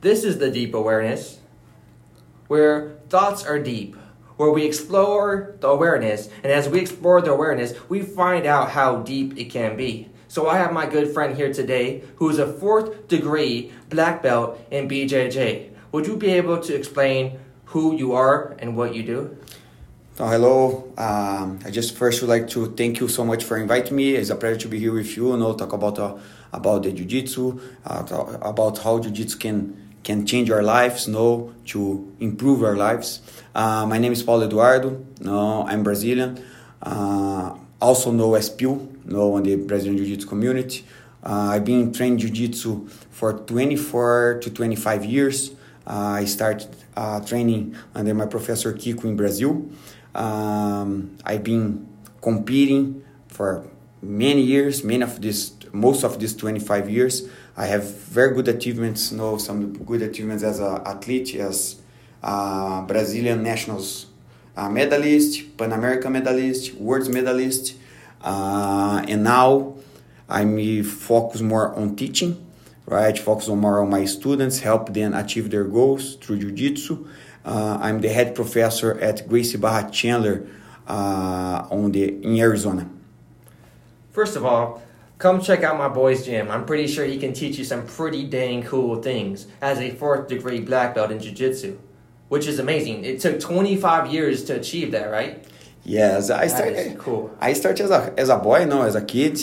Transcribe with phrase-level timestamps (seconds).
[0.00, 1.40] This is the deep awareness,
[2.48, 3.96] where thoughts are deep,
[4.38, 9.02] where we explore the awareness, and as we explore the awareness, we find out how
[9.02, 10.08] deep it can be.
[10.26, 14.58] So I have my good friend here today who is a fourth degree black belt
[14.70, 15.68] in BJJ.
[15.92, 19.36] Would you be able to explain who you are and what you do?
[20.16, 23.96] So hello, um, I just first would like to thank you so much for inviting
[23.96, 24.14] me.
[24.14, 25.32] It's a pleasure to be here with you.
[25.32, 26.16] You know, talk about uh,
[26.52, 31.80] about the jiu-jitsu, uh, about how jiu-jitsu can can change our lives, know, to
[32.18, 33.22] improve our lives.
[33.54, 35.04] Uh, my name is Paulo Eduardo.
[35.20, 36.44] No, I'm Brazilian.
[36.82, 40.84] Uh, also know Pio, know on the Brazilian Jiu-Jitsu community.
[41.22, 45.52] Uh, I've been trained Jiu-Jitsu for 24 to 25 years.
[45.86, 49.70] Uh, I started uh, training under my professor Kiko in Brazil.
[50.12, 51.86] Um, I've been
[52.20, 53.64] competing for
[54.02, 57.28] many years, many of this, most of these 25 years.
[57.60, 61.76] I have very good achievements, you know, some good achievements as an athlete, as
[62.22, 64.06] a Brazilian nationals
[64.56, 67.74] uh, medalist, Pan American medalist, World medalist,
[68.22, 69.74] uh, and now
[70.26, 72.32] I'm focus more on teaching,
[72.86, 73.18] right?
[73.18, 77.06] Focus on more on my students, help them achieve their goals through Jiu-Jitsu.
[77.44, 80.46] Uh, I'm the head professor at Gracie Barra Chandler
[80.88, 82.88] uh, on the in Arizona.
[84.12, 84.82] First of all,
[85.20, 86.50] come check out my boy's gym.
[86.50, 90.26] I'm pretty sure he can teach you some pretty dang cool things as a fourth
[90.26, 91.78] degree black belt in jiu-jitsu,
[92.28, 93.04] which is amazing.
[93.04, 95.46] It took 25 years to achieve that, right?
[95.84, 96.98] Yes, I started.
[96.98, 97.36] Cool.
[97.40, 99.38] I started as a as a boy, no, as a kid.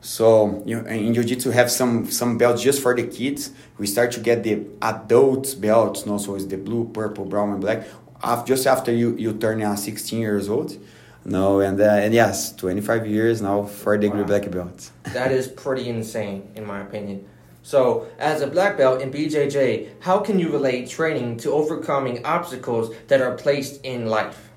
[0.00, 3.50] So you know, in jiu-jitsu have some some belts just for the kids.
[3.78, 7.60] We start to get the adult belts, no, so it's the blue, purple, brown, and
[7.60, 7.86] black.
[8.22, 10.78] After, just after you you turn uh, 16 years old.
[11.24, 14.26] No, and uh, and yes, 25 years now for degree wow.
[14.26, 14.90] black belt.
[15.04, 17.28] that is pretty insane, in my opinion.
[17.64, 22.92] So, as a black belt in BJJ, how can you relate training to overcoming obstacles
[23.06, 24.50] that are placed in life?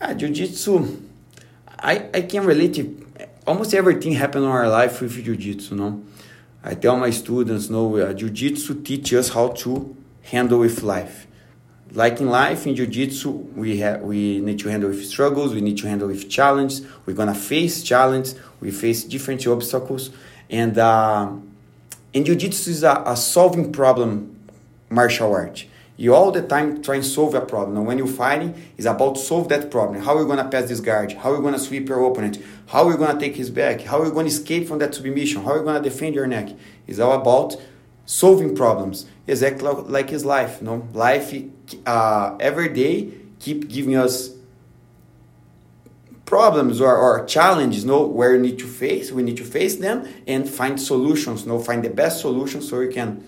[0.00, 1.02] Uh, jiu-jitsu,
[1.80, 3.06] I, I can relate to
[3.44, 6.04] almost everything happen in our life with jiu-jitsu, no?
[6.62, 11.27] I tell my students, no, uh, jiu-jitsu teaches us how to handle with life
[11.92, 15.78] like in life in jiu-jitsu we have we need to handle with struggles we need
[15.78, 20.10] to handle with challenge we're gonna face challenge we face different obstacles.
[20.50, 21.32] And uh,
[22.12, 24.36] in jiu-jitsu is a, a, solving problem
[24.90, 25.66] martial art
[25.98, 27.76] you all the time try and solve a problem.
[27.76, 30.00] And when you're fighting it's about solve that problem.
[30.00, 31.12] How are you gonna pass this guard?
[31.12, 32.38] How are you gonna sweep your opponent?
[32.66, 33.80] How are you gonna take his back?
[33.80, 35.42] How are you gonna escape from that submission?
[35.42, 36.50] How are you gonna defend your neck?
[36.86, 37.56] It's all about
[38.08, 39.06] solving problems.
[39.26, 40.88] Exactly like his life you no?
[40.94, 41.34] Life
[41.86, 44.34] uh, every day keep giving us
[46.24, 48.06] problems or, or challenges no?
[48.06, 51.58] Where we need to face we need to face them and find solutions no?
[51.58, 53.22] Find the best solutions so we can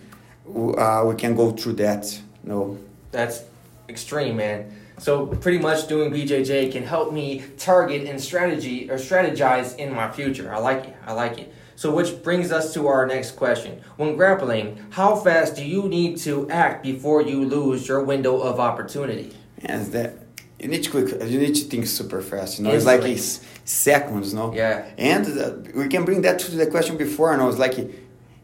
[0.49, 2.79] uh, we can go through that no?
[3.13, 3.45] That's
[3.89, 4.75] extreme man.
[4.99, 10.11] So pretty much doing bjj can help me target and strategy or strategize in my
[10.11, 10.51] future.
[10.55, 10.97] I like it.
[11.07, 13.81] I like it so, which brings us to our next question.
[13.97, 18.61] When grappling, how fast do you need to act before you lose your window of
[18.61, 19.33] opportunity?
[19.63, 20.13] Yes, that
[20.59, 21.09] you need to quick.
[21.27, 22.59] You need to think super fast.
[22.59, 24.35] You know, it's like it's seconds.
[24.35, 24.53] No.
[24.53, 24.91] Yeah.
[24.99, 27.33] And uh, we can bring that to the question before.
[27.33, 27.77] And I was like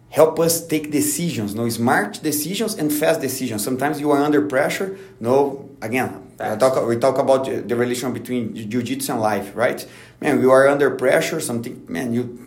[0.08, 1.54] help us take decisions.
[1.54, 3.62] No, smart decisions and fast decisions.
[3.62, 4.96] Sometimes you are under pressure.
[5.20, 9.86] No, again, we talk, we talk about the relation between jiu-jitsu and life, right?
[10.22, 11.38] Man, you are under pressure.
[11.38, 12.45] Something, man, you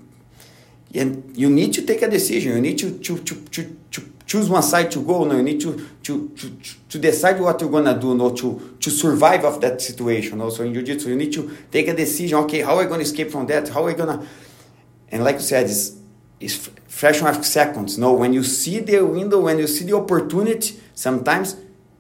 [0.94, 2.54] and you need to take a decision.
[2.54, 5.60] You need to, to, to, to, to choose one side to go no you need
[5.60, 6.52] to, to, to,
[6.88, 10.74] to decide what you're gonna do no to, to survive of that situation also in
[10.74, 11.10] jiu-jitsu.
[11.10, 13.70] You need to take a decision okay how are going to escape from that?
[13.70, 14.26] How are i gonna
[15.12, 15.98] and like you said it's,
[16.40, 17.98] it's fraction of seconds.
[17.98, 21.56] No when you see the window when you see the opportunity sometimes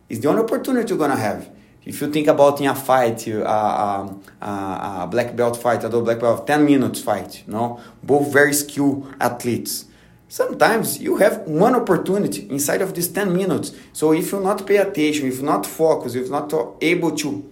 [0.08, 1.50] it's the only opportunity you're gonna have
[1.86, 6.20] if you think about in a fight, a, a, a, black belt fight, a black
[6.20, 9.86] belt, 10 minutes fight, you know, both very skilled athletes.
[10.28, 13.72] Sometimes you have one opportunity inside of these 10 minutes.
[13.94, 17.52] So if you not pay attention, if you not focus, if not able to,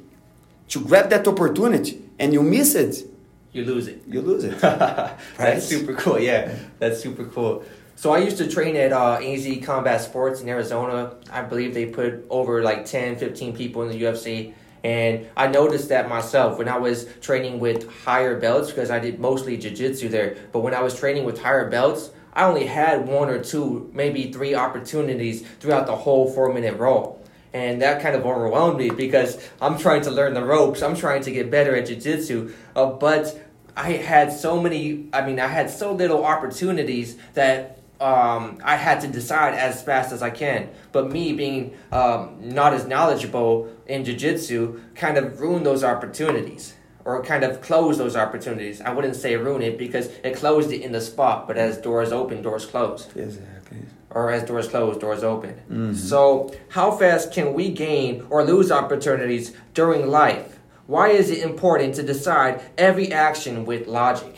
[0.69, 3.07] to grab that opportunity and you miss it,
[3.53, 4.03] you lose it.
[4.07, 4.61] You lose it.
[4.61, 5.17] right?
[5.37, 6.19] That's super cool.
[6.19, 7.63] Yeah, that's super cool.
[7.97, 11.15] So I used to train at uh, AZ Combat Sports in Arizona.
[11.31, 14.53] I believe they put over like 10, 15 people in the UFC.
[14.83, 19.19] And I noticed that myself when I was training with higher belts because I did
[19.19, 20.37] mostly jiu-jitsu there.
[20.51, 24.31] But when I was training with higher belts, I only had one or two, maybe
[24.31, 27.25] three opportunities throughout the whole four minute roll.
[27.51, 30.83] And that kind of overwhelmed me because I'm trying to learn the ropes.
[30.83, 32.53] I'm trying to get better at jiu-jitsu.
[32.75, 33.43] Uh, but
[33.75, 39.01] I had so many, I mean, I had so little opportunities that um, I had
[39.01, 40.69] to decide as fast as I can.
[40.91, 46.73] But me being um, not as knowledgeable in jiu-jitsu kind of ruined those opportunities
[47.05, 48.81] or kind of closed those opportunities.
[48.81, 52.11] I wouldn't say ruin it because it closed it in the spot, but as doors
[52.11, 53.07] open, doors close.
[53.15, 53.77] Exactly.
[54.09, 55.55] Or as doors close, doors open.
[55.71, 55.95] Mhm.
[55.95, 60.59] So, how fast can we gain or lose opportunities during life?
[60.85, 64.35] Why is it important to decide every action with logic?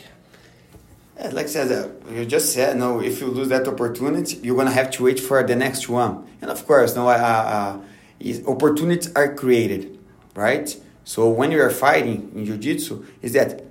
[1.20, 4.56] Yeah, like I said, uh, you just said, no, if you lose that opportunity, you're
[4.56, 6.26] gonna have to wait for the next one.
[6.40, 7.80] And of course, no, uh,
[8.22, 9.98] uh, opportunities are created,
[10.34, 10.74] right?
[11.04, 13.64] So when you are fighting in jiu-jitsu, is that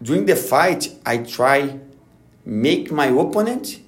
[0.00, 1.78] during the fight, I try
[2.46, 3.80] make my opponent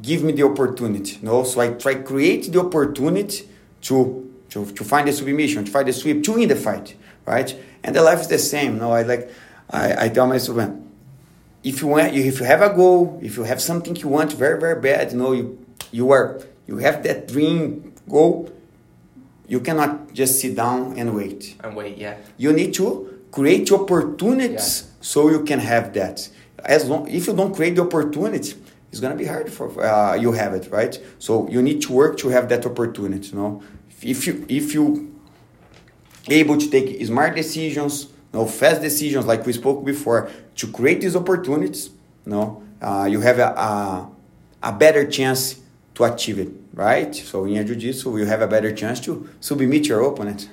[0.00, 1.18] give me the opportunity.
[1.20, 3.48] No, so I try create the opportunity
[3.82, 6.94] to to, to find the submission, to find the sweep, to win the fight,
[7.26, 7.54] right?
[7.82, 8.78] And the life is the same.
[8.78, 9.30] No, I like
[9.70, 10.90] I, I tell myself, man,
[11.64, 14.58] if you want, if you have a goal, if you have something you want very
[14.60, 18.50] very bad, you know, you you are you have that dream goal,
[19.48, 21.56] you cannot just sit down and wait.
[21.62, 22.16] And wait, yeah.
[22.36, 26.28] You need to create opportunities so you can have that.
[26.64, 28.54] As long if you don't create the opportunity,
[28.90, 30.98] it's gonna be hard for uh, you have it right.
[31.18, 33.28] So you need to work to have that opportunity.
[33.28, 33.62] You know,
[34.02, 35.12] if you if you
[36.28, 41.16] able to take smart decisions, know, fast decisions like we spoke before to create these
[41.16, 41.90] opportunities,
[42.24, 44.10] you know, uh, you have a, a
[44.62, 45.60] a better chance
[45.94, 47.14] to achieve it, right?
[47.14, 50.48] So in jiu-jitsu, you have a better chance to submit your opponent.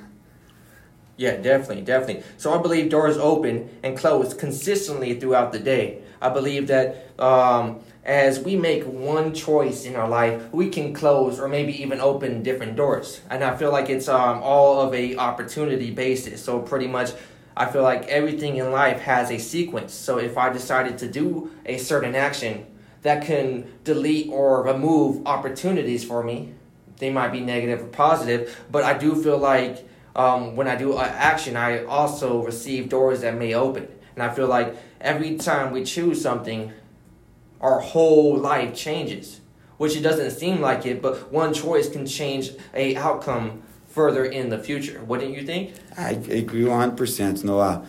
[1.17, 2.23] Yeah, definitely, definitely.
[2.37, 6.01] So I believe doors open and close consistently throughout the day.
[6.21, 11.39] I believe that um, as we make one choice in our life, we can close
[11.39, 13.21] or maybe even open different doors.
[13.29, 16.43] And I feel like it's um, all of a opportunity basis.
[16.43, 17.11] So pretty much,
[17.55, 19.93] I feel like everything in life has a sequence.
[19.93, 22.65] So if I decided to do a certain action,
[23.03, 26.53] that can delete or remove opportunities for me.
[26.97, 30.93] They might be negative or positive, but I do feel like um, when I do
[30.93, 33.87] an action, I also receive doors that may open.
[34.15, 36.71] And I feel like every time we choose something,
[37.59, 39.41] our whole life changes.
[39.77, 43.63] Which it doesn't seem like it, but one choice can change a outcome
[43.93, 44.97] further in the future.
[45.09, 45.63] Wouldn't you think?
[45.97, 46.11] I
[46.41, 47.43] agree one hundred percent.
[47.43, 47.85] No, uh,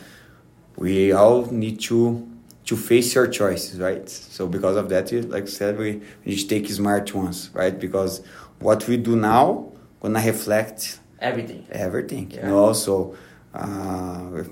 [0.76, 2.28] we all need to
[2.66, 4.08] to face your choices, right?
[4.08, 5.90] So because of that, you- like I said, we,
[6.24, 7.76] we need to take smart ones, right?
[7.86, 8.22] Because
[8.60, 11.66] what we do now gonna reflect Everything.
[11.70, 12.30] everything.
[12.30, 12.42] Yeah.
[12.46, 12.94] You know, so
[13.54, 14.44] uh,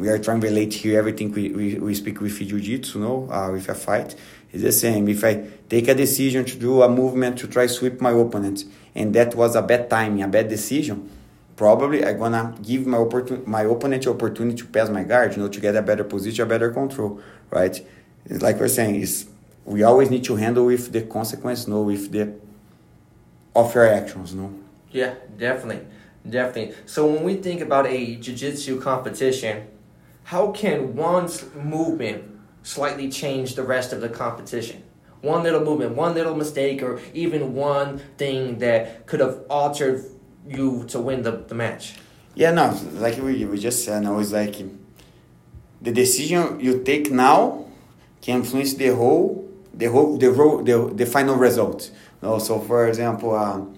[0.00, 3.50] we are trying to relate here everything we, we, we speak with jiu-jitsu, no, uh,
[3.50, 4.14] with a fight.
[4.52, 5.08] It's the same.
[5.08, 5.32] If I
[5.68, 9.56] take a decision to do a movement to try sweep my opponent, and that was
[9.56, 11.10] a bad timing, a bad decision,
[11.56, 15.48] probably I'm gonna give my opportun- my opponent opportunity to pass my guard, you know,
[15.48, 17.20] to get a better position, a better control,
[17.50, 17.80] right?
[18.28, 19.26] Like we're saying, is
[19.64, 22.32] we always need to handle with the consequence, no, with the
[23.54, 24.52] of your actions, no.
[24.90, 25.86] Yeah, definitely.
[26.28, 26.74] Definitely.
[26.86, 29.66] So when we think about a jiu-jitsu competition,
[30.24, 32.24] how can one movement
[32.62, 34.82] slightly change the rest of the competition?
[35.24, 40.04] One little movement, one little mistake, or even one thing that could have altered
[40.46, 41.94] you to win the, the match.
[42.34, 44.56] Yeah, no, like we, we just said, no, it's like
[45.80, 47.64] the decision you take now
[48.20, 51.90] can influence the whole, the whole, the ro- the, the final result.
[52.20, 53.74] No, so for example, um,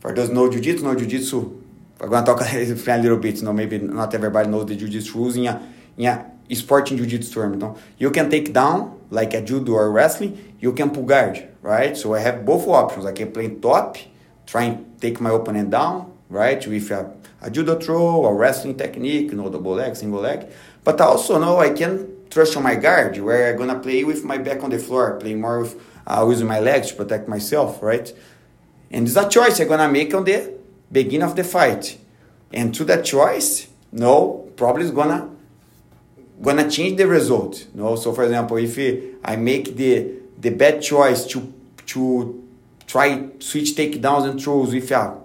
[0.00, 1.62] for those no jiu-jitsu, know jiu-jitsu,
[2.00, 3.42] I'm gonna talk a little bit.
[3.42, 5.62] No, maybe not everybody knows the jiu-jitsu rules in a,
[5.96, 7.58] in a sport in jiu-jitsu term.
[7.58, 10.56] No, you can take down like a judo or wrestling.
[10.60, 11.96] You can pull guard, right?
[11.96, 13.04] So I have both options.
[13.04, 13.96] I can play top,
[14.46, 16.64] try and take my opponent down, right?
[16.66, 17.12] With a,
[17.42, 20.46] a judo throw or wrestling technique, you know, double leg, single leg.
[20.84, 24.38] But also know I can trust on my guard, where I'm gonna play with my
[24.38, 28.12] back on the floor, play more with uh, using my legs to protect myself, right?
[28.90, 30.54] And it's a choice I'm gonna make on the
[30.90, 31.98] beginning of the fight.
[32.52, 35.30] And to that choice, no, probably is gonna
[36.42, 37.66] gonna change the result.
[37.74, 38.78] You No, so for example, if
[39.24, 41.52] I make the the bad choice to
[41.86, 42.42] to
[42.86, 45.18] try switch takedowns and throws with ah, a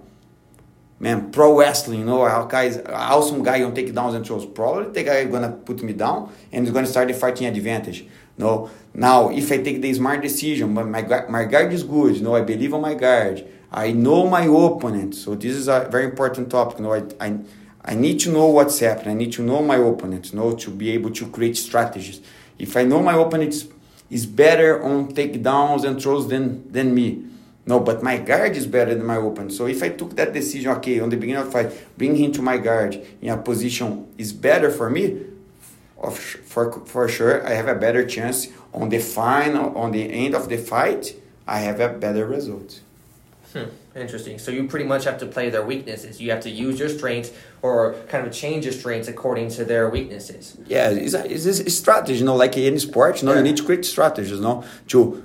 [0.99, 4.45] man pro wrestling, you know, a guy is awesome guy on takedowns and throws.
[4.45, 8.05] Probably the guy gonna put me down and is gonna start the fighting advantage.
[8.37, 12.17] No, now if I take the smart decision, but my my guard is good.
[12.17, 13.45] You know, I believe on my guard.
[13.71, 15.15] I know my opponent.
[15.15, 16.77] So this is a very important topic.
[16.77, 17.39] You know, I, I
[17.87, 19.11] I need to know what's happening.
[19.11, 20.33] I need to know my opponent.
[20.33, 22.19] You know, to be able to create strategies.
[22.57, 23.53] If I know my opponent
[24.09, 27.23] is, better on takedowns and throws than than me.
[27.67, 29.51] No, but my guard is better than my opponent.
[29.51, 32.31] So if I took that decision, okay, on the beginning of the fight, bring him
[32.33, 35.21] to my guard in a position is better for me,
[36.01, 40.33] of for for sure I have a better chance on the final on the end
[40.33, 41.15] of the fight.
[41.47, 42.81] I have a better result.
[43.53, 43.69] Hmm.
[43.95, 44.37] Interesting.
[44.39, 46.19] So you pretty much have to play their weaknesses.
[46.19, 49.89] You have to use your strengths or kind of change your strengths according to their
[49.89, 50.57] weaknesses.
[50.67, 53.37] Yeah, it's a, it's a strategy, you know, like in sports, you know, yeah.
[53.37, 55.23] you need to create strategies, you know, to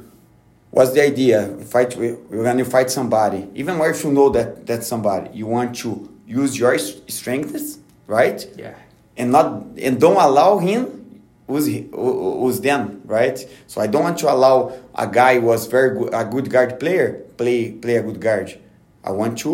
[0.71, 1.49] what's the idea?
[1.65, 6.09] Fight when you fight somebody, even if you know that that's somebody, you want to
[6.25, 8.47] use your strengths, right?
[8.57, 8.75] Yeah.
[9.17, 11.01] And not and don't allow him
[11.49, 13.39] use use them, right?
[13.67, 16.79] So I don't want to allow a guy who was very good, a good guard
[16.79, 18.49] player play play a good guard.
[19.03, 19.53] I want to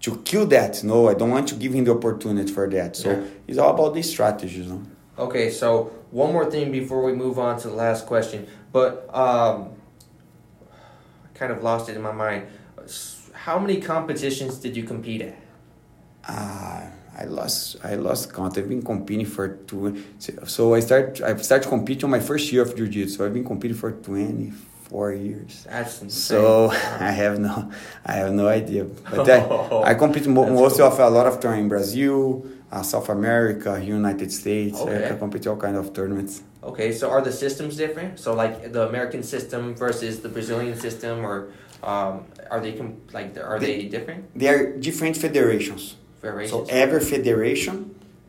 [0.00, 0.82] to kill that.
[0.82, 2.96] No, I don't want to give him the opportunity for that.
[2.96, 3.24] So yeah.
[3.46, 4.66] it's all about the strategies.
[4.66, 4.82] No?
[5.18, 9.56] Okay, so one more thing before we move on to the last question, but um,
[11.26, 12.46] I kind of lost it in my mind.
[13.34, 15.36] How many competitions did you compete at?
[16.26, 16.86] Uh,
[17.20, 18.56] I lost I lost count.
[18.56, 20.02] I've been competing for two.
[20.46, 23.16] So I start I started competing on my first year of jiu-jitsu.
[23.16, 24.52] So I've been competing for twenty
[24.92, 25.64] four years.
[25.68, 26.38] That's insane.
[26.38, 26.70] So
[27.08, 27.72] I have no
[28.04, 28.84] I have no idea.
[28.84, 29.38] But I,
[29.90, 30.86] I compete mo- most cool.
[30.86, 34.78] of a lot of time in Brazil, uh, South America, United States.
[34.78, 35.14] Okay.
[35.14, 36.42] I, compete all kind of tournaments.
[36.62, 38.20] Okay, so are the systems different?
[38.20, 41.36] So like the American system versus the Brazilian system, or
[41.82, 44.20] um, are they com- like are they, they different?
[44.38, 45.96] They are different federations.
[46.22, 47.76] So every federation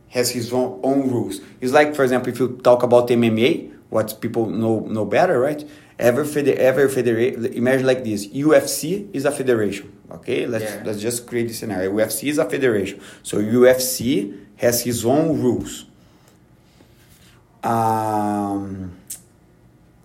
[0.09, 1.41] has his own, own rules.
[1.61, 5.61] It's like, for example, if you talk about MMA, what people know know better, right?
[5.99, 7.45] Every feder- every federation.
[7.53, 9.91] Imagine like this: UFC is a federation.
[10.11, 10.83] Okay, let's yeah.
[10.85, 11.91] let's just create this scenario.
[11.91, 15.85] UFC is a federation, so UFC has his own rules.
[17.63, 18.93] Um,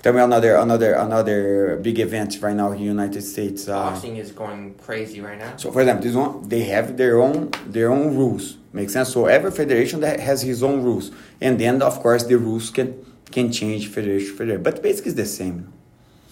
[0.01, 3.69] Tell me another another another big event right now in the United States.
[3.69, 5.57] Uh, Boxing is going crazy right now.
[5.57, 8.59] So for example, this one they have their own their own rules.
[8.73, 9.13] Makes sense.
[9.13, 13.05] So every federation that has his own rules, and then of course the rules can
[13.33, 15.73] can change federation federation, but basically it's the same.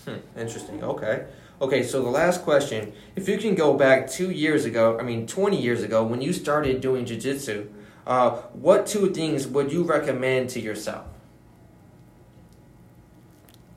[0.07, 0.83] Hmm, interesting.
[0.85, 1.27] Okay.
[1.61, 5.27] Okay, so the last question: If you can go back two years ago, I mean
[5.27, 7.69] twenty years ago, when you started doing jiu-jitsu,
[8.07, 11.07] uh, what two things would you recommend to yourself?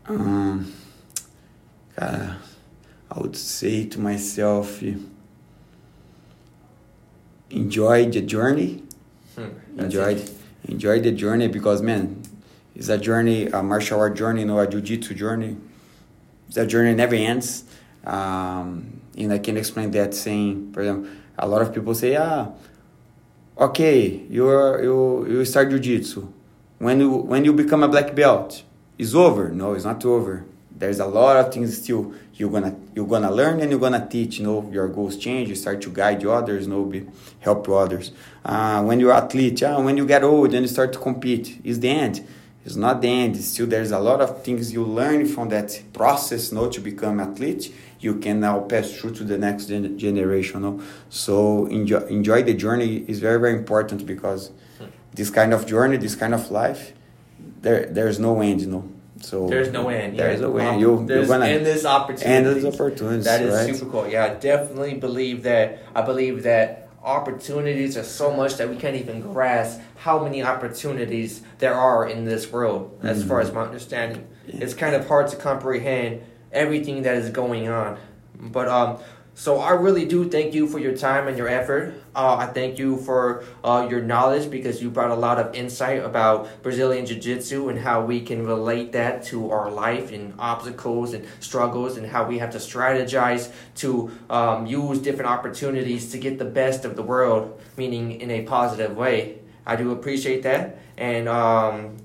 [0.07, 0.73] Um,
[1.95, 2.37] cara,
[3.09, 4.83] I would say to myself,
[7.49, 8.83] enjoy the journey.
[9.35, 10.21] Hmm, enjoy,
[10.65, 12.21] enjoy the journey because man,
[12.75, 15.57] it's a journey, a martial art journey, you know, a jiu-jitsu journey.
[16.55, 17.63] A journey never ends.
[18.05, 22.49] Um, and I can explain that saying, for example, a lot of people say, ah,
[23.57, 26.27] okay, you're, you you start jiu-jitsu.
[26.79, 28.63] When you when you become a black belt,
[28.97, 29.49] it's over.
[29.49, 30.45] No, it's not over.
[30.71, 34.39] There's a lot of things still you're gonna you're gonna learn and you're gonna teach.
[34.39, 35.49] You know, your goals change.
[35.49, 36.65] You start to guide others.
[36.65, 37.05] You know, be,
[37.41, 38.11] help others.
[38.45, 41.81] Uh, when you're athlete, yeah, when you get old and you start to compete, is
[41.81, 42.25] the end.
[42.65, 43.37] It's not the end.
[43.37, 46.51] still, there's a lot of things you learn from that process.
[46.51, 50.61] Know, to become athlete, you can now pass through to the next gen- generation.
[50.61, 50.81] Know?
[51.09, 54.51] So enjoy enjoy the journey is very very important because
[55.13, 56.93] this kind of journey, this kind of life
[57.61, 58.89] there there's no end, you know.
[59.21, 60.17] So there's no end.
[60.17, 60.47] There's yeah.
[60.47, 60.81] no end.
[60.81, 62.25] You there's you're gonna endless opportunities.
[62.25, 63.25] Endless opportunities.
[63.25, 63.75] That is right?
[63.75, 64.07] super cool.
[64.07, 65.79] Yeah, I definitely believe that.
[65.93, 71.41] I believe that opportunities are so much that we can't even grasp how many opportunities
[71.57, 72.99] there are in this world.
[73.03, 73.29] As mm-hmm.
[73.29, 77.97] far as my understanding, it's kind of hard to comprehend everything that is going on.
[78.39, 78.99] But um,
[79.39, 81.93] so I really do thank you for your time and your effort.
[82.13, 86.03] Uh, I thank you for uh, your knowledge because you brought a lot of insight
[86.03, 91.13] about Brazilian Jiu Jitsu and how we can relate that to our life and obstacles
[91.13, 96.37] and struggles and how we have to strategize to um, use different opportunities to get
[96.37, 99.39] the best of the world, meaning in a positive way.
[99.65, 100.79] I do appreciate that.
[100.97, 101.95] And um,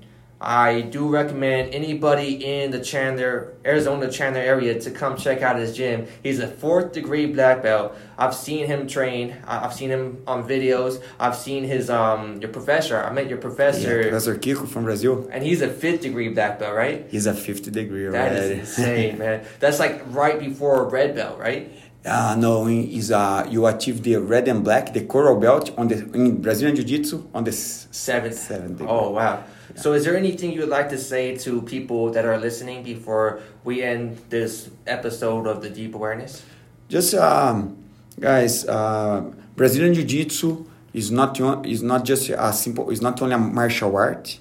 [0.41, 5.75] I do recommend anybody in the Chandler, Arizona Chandler area to come check out his
[5.75, 6.07] gym.
[6.23, 7.95] He's a fourth degree black belt.
[8.17, 9.37] I've seen him train.
[9.47, 11.01] I've seen him on videos.
[11.19, 13.01] I've seen his um your professor.
[13.01, 13.97] I met your professor.
[13.97, 15.27] Yeah, professor Kiko from Brazil.
[15.31, 17.07] And he's a fifth degree black belt, right?
[17.09, 19.45] He's a fifth degree That is insane, man.
[19.59, 21.71] That's like right before a red belt, right?
[22.05, 25.95] Uh, no, is uh, you achieve the red and black, the coral belt on the
[26.13, 28.37] in Brazilian Jiu Jitsu on the seventh.
[28.37, 28.81] Seventh.
[28.81, 29.43] Oh wow!
[29.73, 29.81] Yeah.
[29.81, 33.41] So, is there anything you would like to say to people that are listening before
[33.63, 36.43] we end this episode of the Deep Awareness?
[36.89, 37.83] Just um,
[38.19, 39.21] guys, uh,
[39.55, 42.91] Brazilian Jiu Jitsu is not is not just a simple.
[42.91, 44.37] It's not only a martial art,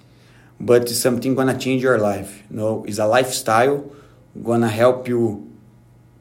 [0.60, 2.42] but it's something gonna change your life.
[2.50, 3.90] You know, it's a lifestyle
[4.42, 5.53] gonna help you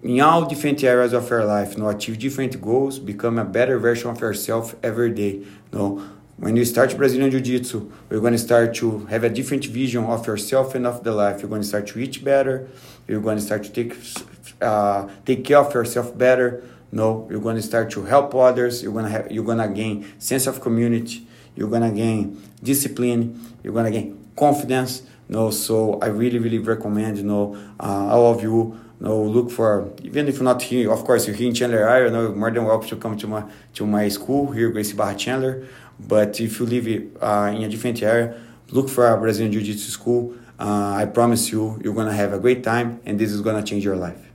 [0.04, 3.80] in all different areas of your life, you know, achieve different goals, become a better
[3.80, 5.32] version of yourself every day.
[5.32, 6.04] You know,
[6.36, 10.04] when you start Brazilian Jiu Jitsu, you're going to start to have a different vision
[10.04, 11.40] of yourself and of the life.
[11.42, 12.68] You're going to start to eat better.
[13.08, 13.96] You're going to start to take,
[14.62, 16.64] uh, take care of yourself better.
[16.92, 18.84] No, you're going to start to help others.
[18.84, 21.26] You're going to have, you're to gain sense of community.
[21.56, 23.40] You're going to gain discipline.
[23.64, 25.04] You're going to gain confidence.
[25.30, 29.92] No, so I really, really recommend, you know, uh, all of you know, look for
[30.02, 30.92] even if not here.
[30.92, 32.06] Of course, you're here in Chandler, area.
[32.06, 33.44] You know, more than welcome to come to my
[33.76, 35.68] to my school here, Gracie Barra Chandler.
[36.00, 36.88] But if you live
[37.22, 40.36] uh, in a different area, look for a Brazilian Jiu Jitsu school.
[40.60, 43.84] Uh, I promise you, you're gonna have a great time, and this is gonna change
[43.84, 44.32] your life.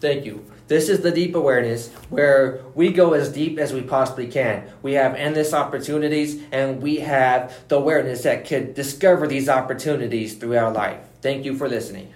[0.00, 0.44] Thank you.
[0.66, 4.64] This is the deep awareness where we go as deep as we possibly can.
[4.80, 10.72] We have endless opportunities and we have the awareness that could discover these opportunities throughout
[10.72, 11.00] life.
[11.20, 12.14] Thank you for listening.